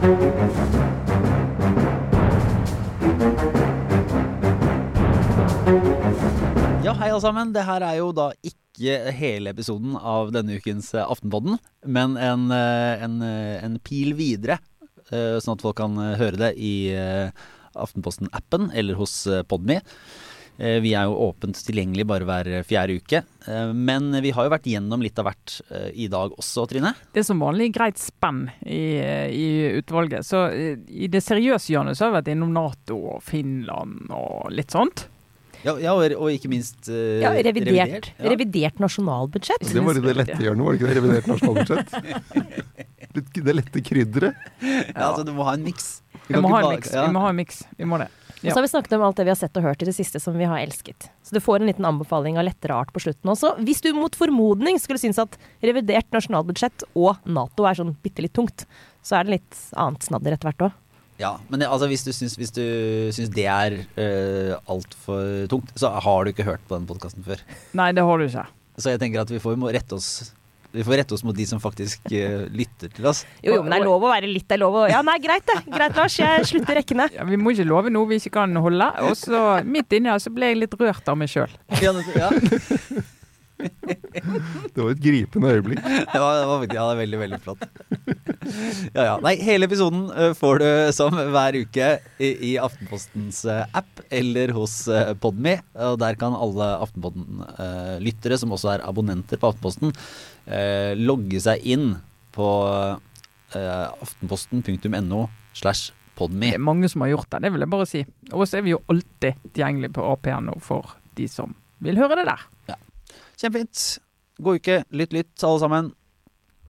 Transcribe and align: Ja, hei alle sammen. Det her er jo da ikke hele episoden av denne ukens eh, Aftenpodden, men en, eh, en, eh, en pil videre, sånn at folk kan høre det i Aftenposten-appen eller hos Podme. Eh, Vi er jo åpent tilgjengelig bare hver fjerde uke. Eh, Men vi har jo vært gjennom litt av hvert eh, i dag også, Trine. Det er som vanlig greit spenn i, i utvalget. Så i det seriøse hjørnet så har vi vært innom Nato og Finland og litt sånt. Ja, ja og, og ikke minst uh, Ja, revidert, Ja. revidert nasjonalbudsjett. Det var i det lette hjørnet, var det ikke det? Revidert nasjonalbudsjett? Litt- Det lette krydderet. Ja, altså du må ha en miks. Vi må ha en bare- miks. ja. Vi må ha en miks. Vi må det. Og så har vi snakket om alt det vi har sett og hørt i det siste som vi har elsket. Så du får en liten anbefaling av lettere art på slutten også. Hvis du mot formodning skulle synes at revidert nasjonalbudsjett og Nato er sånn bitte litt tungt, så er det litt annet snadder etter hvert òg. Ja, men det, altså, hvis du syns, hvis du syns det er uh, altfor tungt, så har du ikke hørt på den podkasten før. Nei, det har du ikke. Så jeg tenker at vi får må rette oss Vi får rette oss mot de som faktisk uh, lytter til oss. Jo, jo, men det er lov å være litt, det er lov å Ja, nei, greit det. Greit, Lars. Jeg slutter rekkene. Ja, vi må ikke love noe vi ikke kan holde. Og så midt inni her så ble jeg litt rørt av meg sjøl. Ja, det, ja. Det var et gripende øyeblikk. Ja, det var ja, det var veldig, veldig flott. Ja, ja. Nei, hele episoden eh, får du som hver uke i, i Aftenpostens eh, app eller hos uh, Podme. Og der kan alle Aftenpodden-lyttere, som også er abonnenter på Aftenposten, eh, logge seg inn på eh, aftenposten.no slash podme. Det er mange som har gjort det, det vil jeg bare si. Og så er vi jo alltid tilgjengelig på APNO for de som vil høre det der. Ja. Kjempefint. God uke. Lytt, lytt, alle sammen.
Ja, 0.00 0.06
hei 6.96 7.10
alle 7.10 7.20
sammen. 7.20 7.50
Det 7.52 7.66
her 7.68 7.84
er 7.84 7.98
jo 7.98 8.06
da 8.16 8.30
ikke 8.40 8.94
hele 9.12 9.52
episoden 9.52 9.98
av 10.00 10.32
denne 10.32 10.56
ukens 10.56 10.88
eh, 10.96 11.04
Aftenpodden, 11.04 11.58
men 11.84 12.16
en, 12.16 12.48
eh, 12.48 13.04
en, 13.04 13.20
eh, 13.20 13.60
en 13.60 13.76
pil 13.84 14.16
videre, 14.16 14.56
sånn 15.10 15.58
at 15.58 15.64
folk 15.66 15.76
kan 15.82 15.98
høre 15.98 16.38
det 16.38 16.52
i 16.62 16.94
Aftenposten-appen 17.74 18.70
eller 18.72 18.94
hos 18.96 19.24
Podme. 19.50 19.82
Eh, 20.60 20.76
Vi 20.84 20.90
er 20.92 21.06
jo 21.08 21.14
åpent 21.30 21.56
tilgjengelig 21.64 22.04
bare 22.10 22.26
hver 22.28 22.48
fjerde 22.68 22.98
uke. 23.00 23.22
Eh, 23.48 23.70
Men 23.72 24.10
vi 24.20 24.30
har 24.36 24.44
jo 24.44 24.52
vært 24.52 24.66
gjennom 24.68 25.00
litt 25.00 25.18
av 25.22 25.30
hvert 25.30 25.54
eh, 25.72 25.86
i 26.04 26.08
dag 26.12 26.34
også, 26.36 26.66
Trine. 26.68 26.92
Det 27.14 27.22
er 27.22 27.28
som 27.30 27.40
vanlig 27.40 27.70
greit 27.72 27.96
spenn 28.02 28.42
i, 28.66 28.82
i 29.32 29.46
utvalget. 29.80 30.26
Så 30.28 30.42
i 30.52 31.08
det 31.08 31.22
seriøse 31.24 31.72
hjørnet 31.72 31.96
så 31.96 32.06
har 32.06 32.12
vi 32.12 32.20
vært 32.20 32.32
innom 32.34 32.52
Nato 32.52 32.98
og 33.16 33.22
Finland 33.24 34.12
og 34.12 34.50
litt 34.52 34.70
sånt. 34.76 35.06
Ja, 35.64 35.74
ja 35.76 35.92
og, 35.92 36.04
og 36.16 36.30
ikke 36.32 36.48
minst 36.48 36.86
uh, 36.88 37.18
Ja, 37.20 37.34
revidert, 37.36 38.06
Ja. 38.16 38.30
revidert 38.32 38.78
nasjonalbudsjett. 38.80 39.66
Det 39.68 39.82
var 39.84 39.98
i 39.98 40.04
det 40.06 40.14
lette 40.16 40.38
hjørnet, 40.40 40.64
var 40.64 40.72
det 40.72 40.78
ikke 40.80 40.88
det? 40.88 40.96
Revidert 41.00 41.26
nasjonalbudsjett? 41.28 41.90
Litt- 43.16 43.40
Det 43.44 43.54
lette 43.58 43.82
krydderet. 43.84 44.34
Ja, 44.62 45.10
altså 45.10 45.24
du 45.26 45.32
må 45.36 45.44
ha 45.48 45.56
en 45.58 45.64
miks. 45.66 45.88
Vi 46.28 46.38
må 46.40 46.48
ha 46.52 46.60
en 46.60 46.64
bare- 46.64 46.76
miks. 46.78 46.92
ja. 46.94 47.04
Vi 47.08 47.12
må 47.16 47.20
ha 47.24 47.28
en 47.32 47.36
miks. 47.40 47.60
Vi 47.76 47.88
må 47.92 47.98
det. 48.00 48.08
Og 48.40 48.48
så 48.48 48.56
har 48.56 48.64
vi 48.64 48.72
snakket 48.72 48.94
om 48.96 49.02
alt 49.04 49.18
det 49.20 49.26
vi 49.28 49.32
har 49.32 49.38
sett 49.38 49.58
og 49.60 49.66
hørt 49.66 49.82
i 49.84 49.88
det 49.88 49.94
siste 49.96 50.20
som 50.22 50.36
vi 50.38 50.48
har 50.48 50.62
elsket. 50.62 51.10
Så 51.26 51.36
du 51.36 51.42
får 51.44 51.60
en 51.60 51.68
liten 51.68 51.84
anbefaling 51.84 52.38
av 52.40 52.46
lettere 52.48 52.76
art 52.76 52.92
på 52.94 53.02
slutten 53.04 53.32
også. 53.32 53.52
Hvis 53.66 53.82
du 53.84 53.90
mot 53.96 54.16
formodning 54.16 54.80
skulle 54.80 55.00
synes 55.02 55.20
at 55.20 55.36
revidert 55.64 56.08
nasjonalbudsjett 56.14 56.86
og 56.94 57.20
Nato 57.28 57.68
er 57.68 57.76
sånn 57.76 57.92
bitte 58.00 58.24
litt 58.24 58.34
tungt, 58.36 58.64
så 59.04 59.18
er 59.18 59.28
det 59.28 59.36
litt 59.36 59.60
annet 59.76 60.08
snadder 60.08 60.36
etter 60.36 60.50
hvert 60.50 60.70
òg. 60.70 60.78
Ja, 61.20 61.34
men 61.50 61.60
det, 61.60 61.68
altså, 61.68 61.84
hvis 61.90 62.06
du 62.06 62.14
syns, 62.16 62.38
hvis 62.40 62.54
du 62.56 62.64
syns 63.12 63.28
det 63.36 63.44
er 63.44 63.76
uh, 64.00 64.56
altfor 64.72 65.44
tungt, 65.52 65.74
så 65.76 65.92
har 65.92 66.24
du 66.24 66.32
ikke 66.32 66.48
hørt 66.48 66.64
på 66.64 66.78
den 66.78 66.88
podkasten 66.88 67.26
før. 67.26 67.42
Nei, 67.76 67.90
det 67.96 68.06
har 68.08 68.20
du 68.20 68.24
ikke. 68.24 68.46
Så 68.80 68.94
jeg 68.94 69.02
tenker 69.02 69.20
at 69.20 69.32
vi 69.32 69.42
får 69.42 69.58
må 69.60 69.68
rette 69.74 69.98
oss 69.98 70.30
Vi 70.72 70.84
får 70.86 71.00
rette 71.02 71.16
oss 71.16 71.24
mot 71.26 71.36
de 71.36 71.46
som 71.48 71.60
faktisk 71.62 72.12
uh, 72.14 72.46
lytter 72.54 72.92
til 72.94 73.08
oss. 73.10 73.24
Jo, 73.42 73.56
jo, 73.56 73.62
men 73.64 73.74
det 73.74 73.80
er 73.80 73.86
lov 73.88 74.06
å 74.06 74.10
være 74.12 74.30
litt, 74.30 74.46
det 74.48 74.58
er 74.58 74.62
lov 74.62 74.80
å 74.82 74.86
Ja, 74.90 75.02
nei, 75.06 75.16
greit 75.22 75.46
det. 75.50 75.58
Greit, 75.66 75.96
Lars. 75.98 76.18
Jeg 76.20 76.46
slutter 76.50 76.78
rekkene. 76.80 77.08
Ja, 77.16 77.26
vi 77.28 77.38
må 77.40 77.54
ikke 77.54 77.66
love 77.68 77.92
noe 77.92 78.10
vi 78.10 78.20
ikke 78.22 78.36
kan 78.38 78.54
holde. 78.62 78.90
Og 79.08 79.16
så 79.18 79.60
midt 79.66 79.98
inni 79.98 80.12
her 80.12 80.22
så 80.22 80.32
ble 80.34 80.52
jeg 80.52 80.62
litt 80.62 80.76
rørt 80.80 81.10
av 81.10 81.18
meg 81.18 81.32
sjøl. 81.32 81.50
Ja, 81.82 81.94
det, 81.96 82.06
ja. 82.14 82.30
Det 83.60 84.80
var 84.80 84.90
et 84.94 85.02
gripende 85.02 85.50
øyeblikk. 85.52 85.82
Ja, 85.84 86.04
det 86.14 86.46
var 86.48 86.62
ja, 86.64 86.68
det 86.70 86.80
var 86.80 87.00
veldig, 87.00 87.18
veldig 87.24 87.40
flott. 87.44 87.66
Ja, 88.96 89.04
ja. 89.04 89.14
Nei, 89.22 89.34
hele 89.44 89.68
episoden 89.68 90.08
eh, 90.14 90.32
får 90.36 90.60
du 90.62 90.68
som 90.96 91.14
hver 91.14 91.58
uke 91.60 91.90
i, 92.18 92.30
i 92.50 92.52
Aftenpostens 92.60 93.42
eh, 93.48 93.62
app 93.76 94.02
eller 94.10 94.52
hos 94.56 94.82
uh, 94.90 95.12
Podme. 95.20 95.58
Og 95.90 95.98
der 96.02 96.18
kan 96.20 96.36
alle 96.36 96.72
Aftenpodden-lyttere, 96.86 98.38
som 98.40 98.54
også 98.56 98.74
er 98.74 98.84
abonnenter 98.88 99.40
på 99.40 99.52
Aftenposten, 99.52 99.94
eh, 100.50 100.92
logge 100.98 101.42
seg 101.42 101.62
inn 101.66 101.92
på 102.34 102.50
eh, 103.54 103.86
aftenposten.no 104.02 105.24
slash 105.54 105.94
podme. 106.18 106.50
Det 106.52 106.58
er 106.58 106.64
mange 106.64 106.90
som 106.90 107.04
har 107.04 107.14
gjort 107.14 107.30
det, 107.32 107.42
det 107.46 107.54
vil 107.54 107.64
jeg 107.64 107.72
bare 107.72 107.88
si. 107.88 108.04
Og 108.32 108.44
så 108.46 108.60
er 108.60 108.66
vi 108.66 108.74
jo 108.74 108.82
alltid 108.92 109.40
tilgjengelig 109.50 109.92
på 109.96 110.04
APNO 110.12 110.58
for 110.64 110.96
de 111.18 111.26
som 111.30 111.54
vil 111.84 111.98
høre 112.00 112.20
det 112.20 112.28
der. 112.28 112.46
Ja. 112.70 112.78
Kjempefint. 113.40 113.84
God 114.40 114.60
uke. 114.60 114.82
Lytt, 114.96 115.14
lytt, 115.16 115.32
alle 115.44 115.62
sammen. 115.62 115.90